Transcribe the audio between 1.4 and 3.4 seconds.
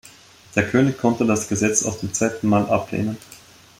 Gesetz auch zum zweiten Mal ablehnen.